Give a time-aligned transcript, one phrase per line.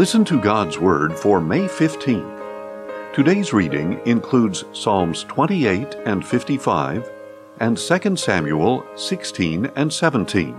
[0.00, 3.14] Listen to God's Word for May 15th.
[3.14, 7.10] Today's reading includes Psalms 28 and 55
[7.58, 10.56] and 2 Samuel 16 and 17.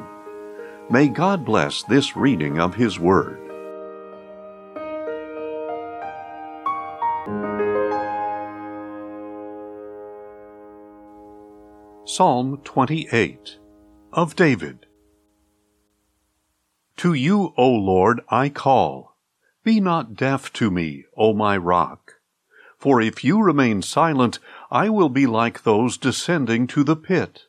[0.91, 3.39] May God bless this reading of His Word.
[12.05, 13.57] Psalm 28
[14.13, 14.85] of David.
[16.97, 19.10] To you, O Lord, I call.
[19.63, 22.15] Be not deaf to me, O my rock.
[22.79, 24.39] For if you remain silent,
[24.71, 27.43] I will be like those descending to the pit.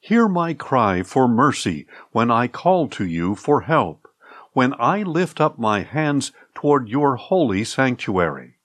[0.00, 4.08] Hear my cry for mercy when I call to you for help,
[4.54, 8.56] when I lift up my hands toward your holy sanctuary.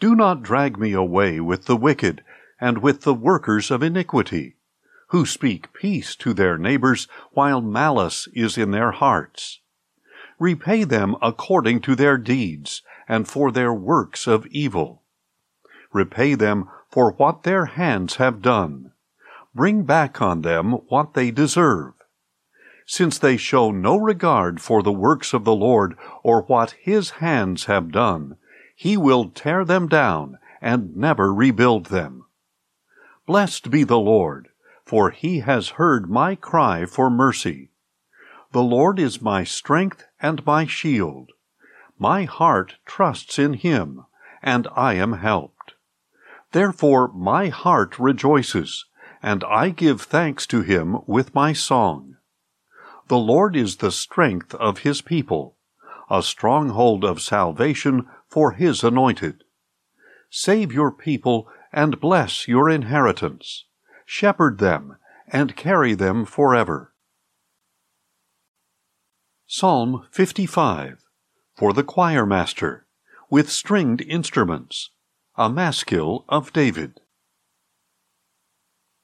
[0.00, 2.22] Do not drag me away with the wicked
[2.60, 4.56] and with the workers of iniquity,
[5.08, 9.60] who speak peace to their neighbors while malice is in their hearts.
[10.38, 15.02] Repay them according to their deeds, and for their works of evil.
[15.92, 18.92] Repay them for what their hands have done.
[19.54, 21.94] Bring back on them what they deserve.
[22.86, 27.64] Since they show no regard for the works of the Lord or what his hands
[27.66, 28.36] have done,
[28.74, 32.26] he will tear them down and never rebuild them.
[33.26, 34.48] Blessed be the Lord,
[34.84, 37.70] for he has heard my cry for mercy.
[38.54, 41.32] The Lord is my strength and my shield.
[41.98, 44.06] My heart trusts in him,
[44.44, 45.74] and I am helped.
[46.52, 48.84] Therefore my heart rejoices,
[49.20, 52.14] and I give thanks to him with my song.
[53.08, 55.56] The Lord is the strength of his people,
[56.08, 59.42] a stronghold of salvation for his anointed.
[60.30, 63.64] Save your people and bless your inheritance.
[64.06, 66.93] Shepherd them and carry them forever.
[69.46, 71.04] Psalm 55
[71.54, 72.86] for the choir master,
[73.28, 74.88] with stringed instruments,
[75.36, 76.98] a maskil of David.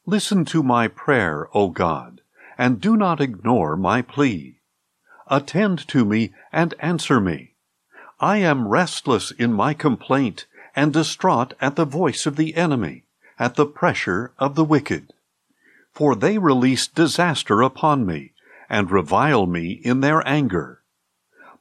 [0.06, 2.22] Listen to my prayer, O God,
[2.56, 4.60] and do not ignore my plea.
[5.26, 7.56] Attend to me and answer me.
[8.18, 13.04] I am restless in my complaint and distraught at the voice of the enemy,
[13.38, 15.12] at the pressure of the wicked.
[15.92, 18.32] For they release disaster upon me
[18.70, 20.82] and revile me in their anger.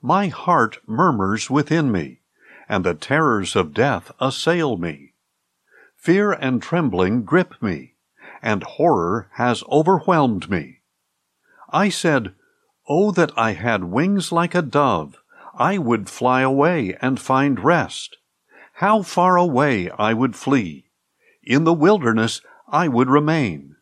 [0.01, 2.21] My heart murmurs within me,
[2.69, 5.15] and the terrors of death assail me.
[5.97, 7.95] Fear and trembling grip me,
[8.41, 10.81] and horror has overwhelmed me.
[11.71, 12.33] I said,
[12.87, 15.17] Oh, that I had wings like a dove!
[15.55, 18.17] I would fly away and find rest.
[18.73, 20.85] How far away I would flee!
[21.43, 23.75] In the wilderness I would remain.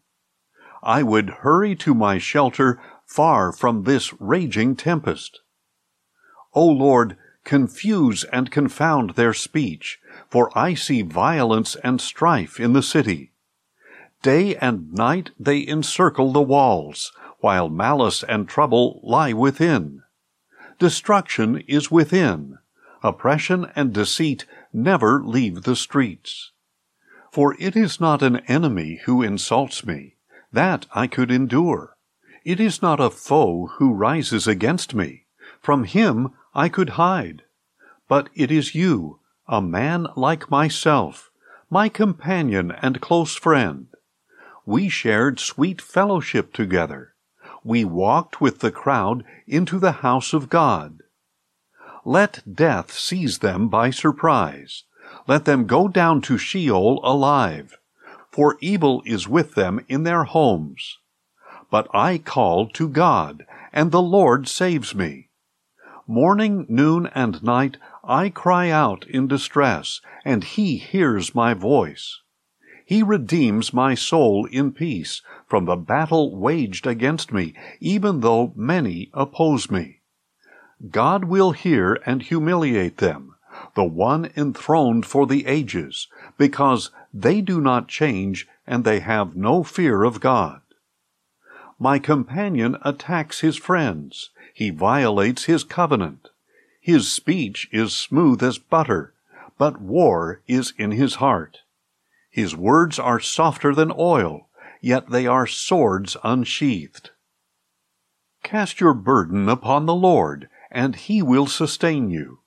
[0.81, 5.39] I would hurry to my shelter far from this raging tempest.
[6.53, 12.83] O Lord, confuse and confound their speech, for I see violence and strife in the
[12.83, 13.31] city.
[14.21, 20.03] Day and night they encircle the walls, while malice and trouble lie within.
[20.77, 22.57] Destruction is within.
[23.03, 26.51] Oppression and deceit never leave the streets.
[27.31, 30.15] For it is not an enemy who insults me.
[30.51, 31.96] That I could endure.
[32.47, 35.25] It is not a foe who rises against me.
[35.59, 37.43] From him I could hide.
[38.07, 39.19] But it is you,
[39.49, 41.29] a man like myself,
[41.69, 43.87] my companion and close friend.
[44.65, 47.15] We shared sweet fellowship together.
[47.65, 51.01] We walked with the crowd into the house of God.
[52.05, 54.85] Let death seize them by surprise.
[55.27, 57.77] Let them go down to Sheol alive.
[58.31, 60.99] For evil is with them in their homes.
[61.69, 65.29] But I call to God, and the Lord saves me.
[66.07, 72.21] Morning, noon, and night I cry out in distress, and He hears my voice.
[72.85, 79.09] He redeems my soul in peace from the battle waged against me, even though many
[79.13, 79.99] oppose me.
[80.89, 83.35] God will hear and humiliate them,
[83.75, 89.63] the one enthroned for the ages, because they do not change and they have no
[89.63, 90.61] fear of God.
[91.79, 94.31] My companion attacks his friends.
[94.53, 96.29] He violates his covenant.
[96.81, 99.13] His speech is smooth as butter,
[99.57, 101.59] but war is in his heart.
[102.31, 104.49] His words are softer than oil,
[104.81, 107.11] yet they are swords unsheathed.
[108.43, 112.39] Cast your burden upon the Lord, and he will sustain you.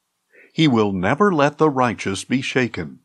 [0.53, 3.01] He will never let the righteous be shaken.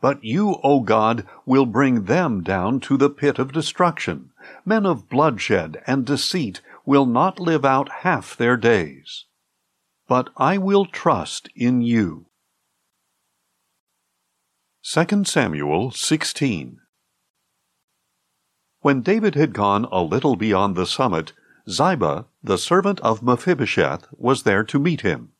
[0.00, 4.30] But you, O God, will bring them down to the pit of destruction.
[4.64, 9.24] Men of bloodshed and deceit will not live out half their days.
[10.06, 12.26] but I will trust in you.
[14.82, 16.78] 2 Samuel 16
[18.80, 21.32] When David had gone a little beyond the summit,
[21.68, 25.30] Ziba, the servant of Mephibosheth, was there to meet him.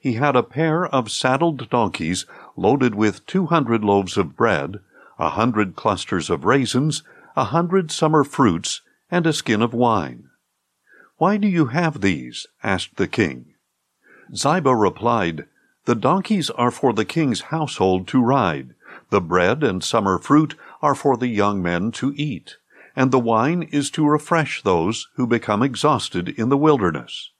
[0.00, 2.26] He had a pair of saddled donkeys
[2.56, 4.80] loaded with two hundred loaves of bread,
[5.20, 7.04] a hundred clusters of raisins,
[7.36, 10.30] a hundred summer fruits, and a skin of wine.
[11.16, 12.46] Why do you have these?
[12.62, 13.54] asked the king.
[14.34, 15.46] Ziba replied,
[15.84, 18.74] The donkeys are for the king's household to ride,
[19.10, 22.56] the bread and summer fruit are for the young men to eat
[22.96, 27.30] and the wine is to refresh those who become exhausted in the wilderness.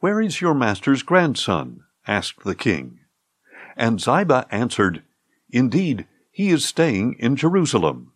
[0.00, 1.84] Where is your master's grandson?
[2.06, 3.00] asked the king.
[3.76, 5.02] And Ziba answered,
[5.50, 8.09] Indeed, he is staying in Jerusalem.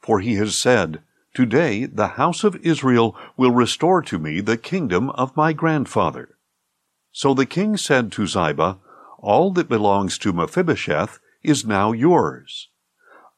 [0.00, 1.02] For he has said,
[1.34, 6.36] Today the house of Israel will restore to me the kingdom of my grandfather.
[7.12, 8.78] So the king said to Ziba,
[9.18, 12.68] All that belongs to Mephibosheth is now yours.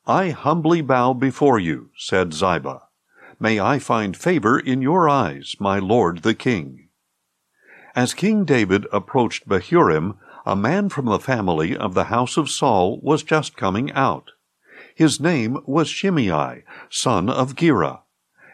[0.07, 2.83] I humbly bow before you, said Ziba.
[3.39, 6.89] May I find favor in your eyes, my lord the king.
[7.95, 10.17] As King David approached Bahurim,
[10.47, 14.31] a man from the family of the house of Saul was just coming out.
[15.03, 18.03] His name was Shimei, son of Gera.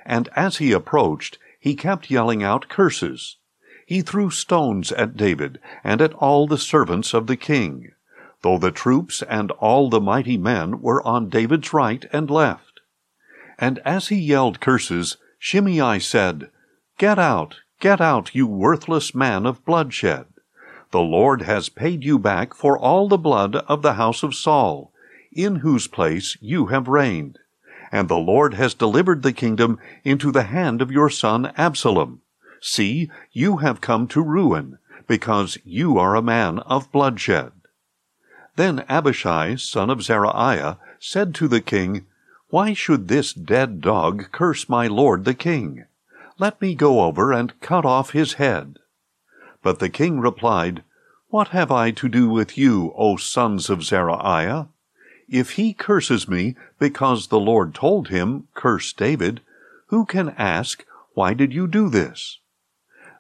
[0.07, 3.37] And as he approached, he kept yelling out curses.
[3.85, 7.93] He threw stones at David and at all the servants of the king
[8.41, 12.81] though the troops and all the mighty men were on David's right and left.
[13.59, 16.51] And as he yelled curses, Shimei said,
[16.97, 20.25] Get out, get out, you worthless man of bloodshed.
[20.93, 24.95] The Lord has paid you back for all the blood of the house of Saul,
[25.33, 27.39] in whose place you have reigned.
[27.91, 32.23] And the Lord has delivered the kingdom into the hand of your son Absalom.
[32.61, 37.53] See, you have come to ruin, because you are a man of bloodshed.
[38.57, 42.07] Then Abishai, son of Zeruiah, said to the king,
[42.51, 45.85] Why should this dead dog curse my lord the king?
[46.39, 48.79] Let me go over and cut off his head.
[49.63, 50.83] But the king replied,
[51.29, 54.69] What have I to do with you, O sons of Zeruiah?
[55.29, 59.43] If he curses me because the Lord told him, Curse David,
[59.89, 62.41] who can ask, Why did you do this?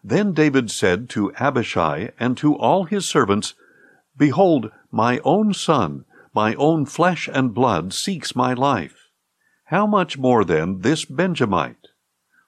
[0.02, 3.54] Then David said to Abishai and to all his servants,
[4.16, 9.08] Behold, my own son, my own flesh and blood, seeks my life.
[9.66, 11.88] How much more then this Benjamite?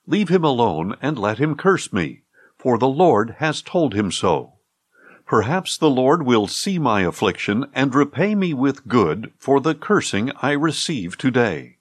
[0.06, 2.22] Leave him alone and let him curse me,
[2.56, 4.54] for the Lord has told him so.
[5.30, 10.32] Perhaps the Lord will see my affliction and repay me with good for the cursing
[10.42, 11.76] I receive today.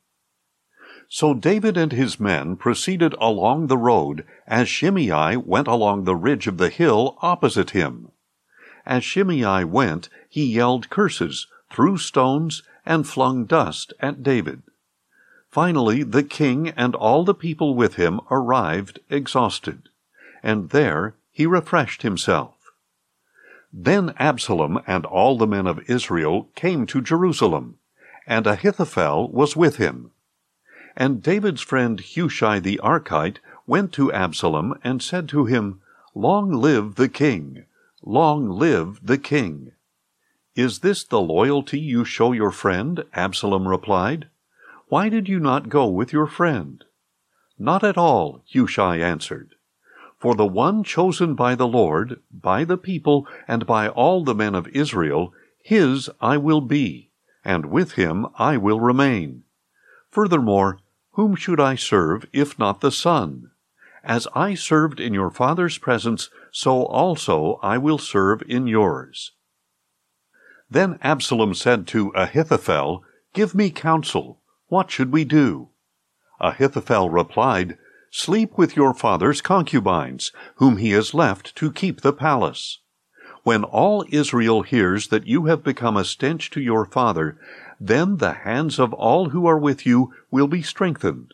[1.08, 6.46] So David and his men proceeded along the road as Shimei went along the ridge
[6.46, 8.12] of the hill opposite him.
[8.86, 14.62] As Shimei went, he yelled curses, threw stones, and flung dust at David.
[15.50, 19.90] Finally, the king and all the people with him arrived exhausted,
[20.44, 22.54] and there he refreshed himself.
[23.72, 27.78] Then Absalom and all the men of Israel came to Jerusalem,
[28.26, 30.12] and Ahithophel was with him.
[30.98, 35.82] And David's friend Hushai the Archite went to Absalom and said to him,
[36.16, 37.66] Long live the king!
[38.04, 39.74] Long live the king!
[40.56, 43.04] Is this the loyalty you show your friend?
[43.14, 44.28] Absalom replied.
[44.88, 46.84] Why did you not go with your friend?
[47.60, 49.56] Not at all, Hushai answered.
[50.20, 54.54] For the one chosen by the Lord, by the people, and by all the men
[54.54, 55.34] of Israel,
[55.64, 57.12] his I will be,
[57.46, 59.44] and with him I will remain.
[60.12, 60.80] Furthermore,
[61.12, 63.52] whom should I serve if not the Son?
[64.04, 69.32] As I served in your father's presence, so also I will serve in yours.
[70.70, 74.42] Then Absalom said to Ahithophel, Give me counsel.
[74.68, 75.70] What should we do?
[76.40, 77.78] Ahithophel replied,
[78.12, 82.80] Sleep with your father's concubines, whom he has left to keep the palace.
[83.44, 87.38] When all Israel hears that you have become a stench to your father,
[87.80, 91.34] then the hands of all who are with you will be strengthened.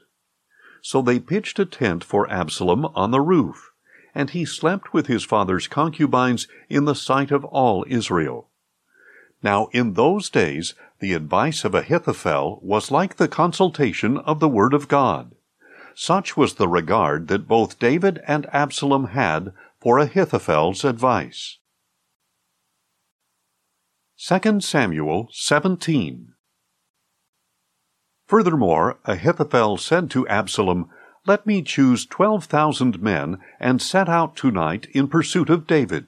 [0.81, 3.71] So they pitched a tent for Absalom on the roof,
[4.13, 8.49] and he slept with his father's concubines in the sight of all Israel.
[9.41, 14.73] Now in those days the advice of Ahithophel was like the consultation of the word
[14.73, 15.34] of God.
[15.97, 21.59] Such was the regard that both David and Absalom had for Ahithophel's advice.
[24.17, 26.33] 2 Samuel 17
[28.27, 30.89] Furthermore, Ahithophel said to Absalom,
[31.25, 36.07] Let me choose twelve thousand men, and set out tonight in pursuit of David.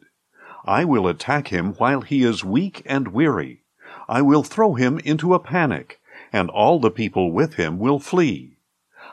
[0.66, 3.64] I will attack him while he is weak and weary.
[4.10, 6.02] I will throw him into a panic,
[6.34, 8.57] and all the people with him will flee.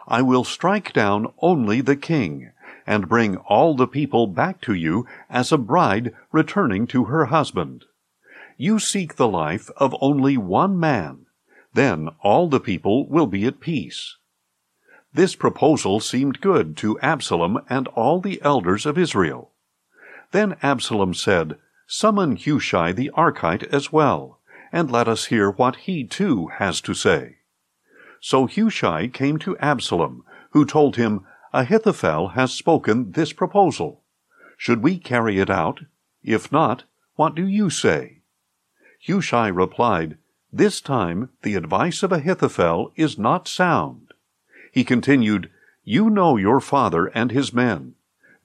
[0.06, 2.52] I will strike down only the king,
[2.86, 7.84] and bring all the people back to you as a bride returning to her husband.
[8.56, 11.26] You seek the life of only one man.
[11.72, 14.16] Then all the people will be at peace.
[15.12, 19.52] This proposal seemed good to Absalom and all the elders of Israel.
[20.32, 21.56] Then Absalom said,
[21.86, 24.40] Summon Hushai the Archite as well,
[24.72, 27.38] and let us hear what he too has to say.
[28.26, 34.00] So Hushai came to Absalom, who told him, Ahithophel has spoken this proposal.
[34.56, 35.80] Should we carry it out?
[36.22, 36.84] If not,
[37.16, 38.22] what do you say?
[39.06, 40.16] Hushai replied,
[40.50, 44.14] This time the advice of Ahithophel is not sound.
[44.72, 45.50] He continued,
[45.84, 47.94] You know your father and his men.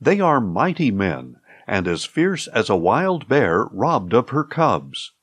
[0.01, 5.13] They are mighty men, and as fierce as a wild bear robbed of her cubs.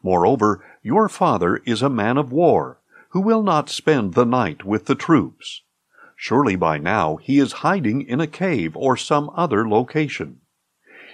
[0.00, 2.78] Moreover, your father is a man of war,
[3.10, 5.62] who will not spend the night with the troops.
[6.16, 10.40] Surely by now he is hiding in a cave or some other location.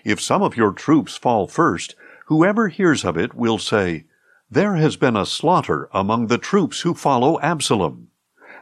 [0.04, 1.94] If some of your troops fall first,
[2.26, 4.06] whoever hears of it will say,
[4.50, 8.08] There has been a slaughter among the troops who follow Absalom.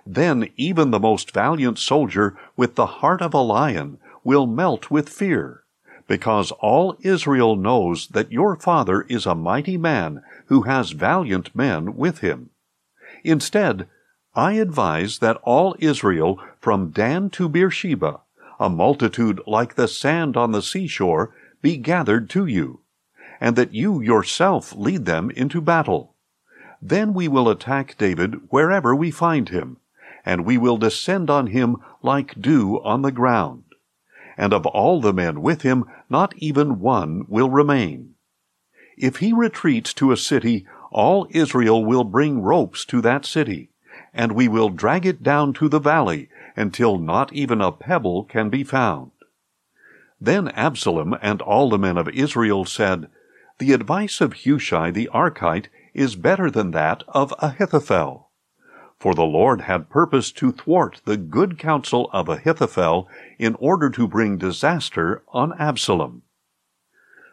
[0.07, 5.09] Then even the most valiant soldier with the heart of a lion will melt with
[5.09, 5.65] fear,
[6.07, 11.97] because all Israel knows that your father is a mighty man who has valiant men
[11.97, 12.51] with him.
[13.25, 13.87] Instead,
[14.35, 18.21] I advise that all Israel from Dan to Beersheba,
[18.59, 22.81] a multitude like the sand on the seashore, be gathered to you,
[23.41, 26.15] and that you yourself lead them into battle.
[26.81, 29.79] Then we will attack David wherever we find him,
[30.25, 33.65] and we will descend on him like dew on the ground.
[34.37, 38.15] And of all the men with him, not even one will remain.
[38.97, 43.71] If he retreats to a city, all Israel will bring ropes to that city
[44.13, 48.49] and we will drag it down to the valley until not even a pebble can
[48.49, 49.11] be found.
[50.21, 53.09] Then Absalom and all the men of Israel said,
[53.59, 58.29] The advice of Hushai the Archite is better than that of Ahithophel.
[58.99, 64.07] For the Lord had purposed to thwart the good counsel of Ahithophel in order to
[64.07, 66.23] bring disaster on Absalom.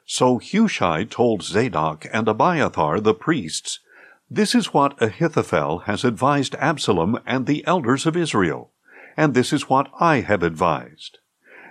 [0.10, 3.82] So Hushai told Zadok and Abiathar the priests
[4.30, 8.72] this is what Ahithophel has advised Absalom and the elders of Israel,
[9.16, 11.20] and this is what I have advised.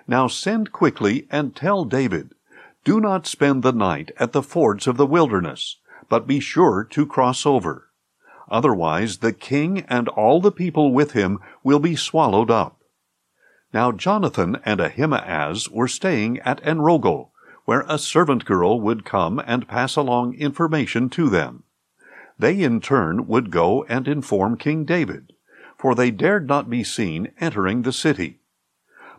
[0.06, 2.32] Now send quickly and tell David,
[2.84, 5.76] Do not spend the night at the fords of the wilderness,
[6.08, 7.90] but be sure to cross over.
[8.50, 12.80] Otherwise the king and all the people with him will be swallowed up.
[13.72, 17.32] Now Jonathan and Ahimaaz were staying at Enrogel,
[17.66, 21.64] where a servant girl would come and pass along information to them.
[22.38, 25.32] They in turn would go and inform King David,
[25.76, 28.38] for they dared not be seen entering the city.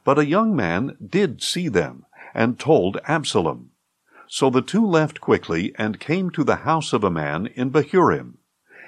[0.04, 3.72] But a young man did see them, and told Absalom.
[4.28, 8.38] So the two left quickly and came to the house of a man in Bahurim.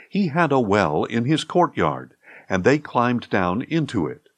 [0.10, 2.14] He had a well in his courtyard,
[2.48, 4.30] and they climbed down into it.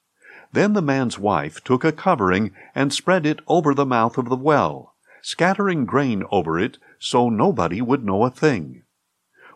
[0.51, 4.35] Then the man's wife took a covering and spread it over the mouth of the
[4.35, 8.83] well, scattering grain over it so nobody would know a thing.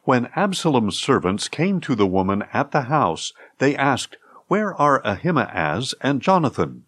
[0.03, 4.17] When Absalom's servants came to the woman at the house, they asked,
[4.47, 6.85] Where are Ahimaaz and Jonathan?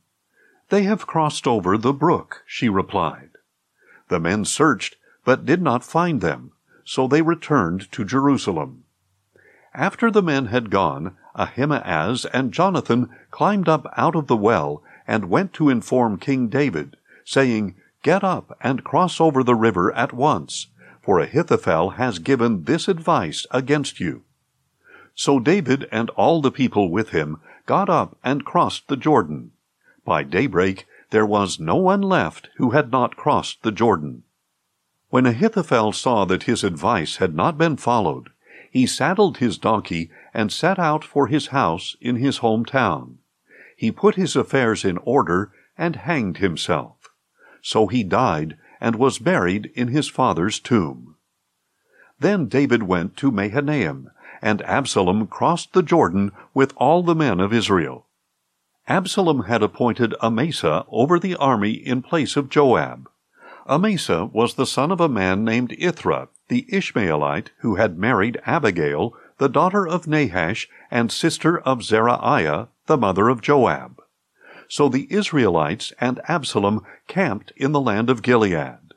[0.69, 3.31] They have crossed over the brook, she replied.
[4.09, 6.51] The men searched, but did not find them,
[6.83, 8.83] so they returned to Jerusalem.
[9.73, 15.29] After the men had gone, Ahimaaz and Jonathan climbed up out of the well and
[15.29, 17.75] went to inform King David, saying,
[18.07, 20.67] Get up and cross over the river at once
[21.01, 24.23] for Ahithophel has given this advice against you.
[25.13, 29.51] So David and all the people with him got up and crossed the Jordan.
[30.05, 34.23] By daybreak there was no one left who had not crossed the Jordan.
[35.09, 38.29] When Ahithophel saw that his advice had not been followed,
[38.71, 43.17] he saddled his donkey and set out for his house in his home town.
[43.75, 46.96] He put his affairs in order and hanged himself.
[47.67, 51.17] So he died and was buried in his father's tomb.
[52.17, 54.09] Then David went to Mahanaim,
[54.41, 58.05] and Absalom crossed the Jordan with all the men of Israel.
[58.87, 63.09] Absalom had appointed Amasa over the army in place of Joab.
[63.67, 69.13] Amasa was the son of a man named Ithra, the Ishmaelite, who had married Abigail,
[69.39, 74.01] the daughter of Nahash and sister of Zeruiah, the mother of Joab.
[74.69, 78.93] So the Israelites and Absalom camped in the land of Gilead.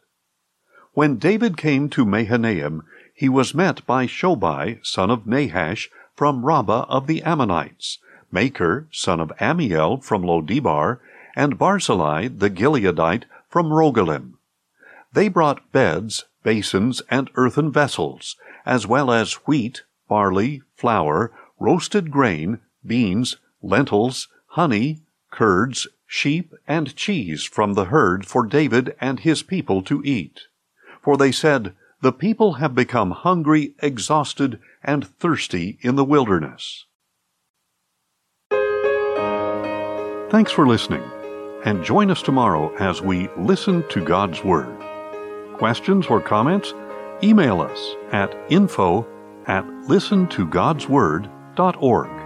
[0.92, 2.82] When David came to Mahanaim,
[3.14, 7.98] he was met by Shobai, son of Nahash, from Rabbah of the Ammonites,
[8.32, 10.98] Machir, son of Ammiel, from Lodebar,
[11.36, 14.34] and Barzillai the Gileadite from Rogelim.
[15.12, 18.36] They brought beds, basins, and earthen vessels,
[18.66, 25.00] as well as wheat, barley, flour, roasted grain, beans, lentils, honey,
[25.30, 30.42] curds, sheep, and cheese from the herd for David and his people to eat.
[31.02, 31.72] For they said,
[32.02, 36.87] The people have become hungry, exhausted, and thirsty in the wilderness.
[40.30, 41.02] Thanks for listening,
[41.64, 44.76] and join us tomorrow as we listen to God's Word.
[45.56, 46.72] Questions or comments?
[47.22, 49.06] Email us at info
[49.46, 52.19] at listentogodsword.org.